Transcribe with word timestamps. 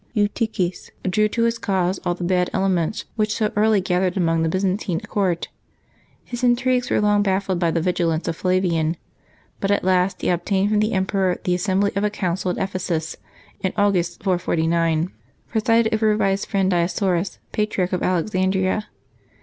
Eutyches 0.15 0.89
drew 1.07 1.27
to 1.29 1.43
his 1.43 1.59
cause 1.59 1.99
all 2.03 2.15
the 2.15 2.23
bad 2.23 2.49
elements 2.53 3.05
which 3.17 3.35
so 3.35 3.51
early 3.55 3.79
gathered 3.79 4.17
about 4.17 4.41
the 4.41 4.49
Byzantine 4.49 4.99
court 5.01 5.49
His 6.25 6.43
intrigues 6.43 6.89
were 6.89 6.99
long 6.99 7.21
baffled 7.21 7.59
by 7.59 7.69
the 7.69 7.81
vigilance 7.83 8.27
of 8.27 8.35
Flavian; 8.35 8.97
but 9.59 9.69
at 9.69 9.83
last 9.83 10.23
he 10.23 10.29
obtained 10.29 10.71
from 10.71 10.79
the 10.79 10.93
emperor 10.93 11.37
the 11.43 11.53
assembly 11.53 11.91
of 11.95 12.03
a 12.03 12.09
council 12.09 12.49
at 12.49 12.57
Ephesus, 12.57 13.15
in 13.59 13.73
August 13.77 14.23
449, 14.23 15.11
presided 15.47 15.93
over 15.93 16.17
by 16.17 16.31
his 16.31 16.45
friend 16.45 16.71
Dioscorus, 16.71 17.37
Patriarch 17.51 17.93
of 17.93 18.01
Alexandria. 18.01 18.87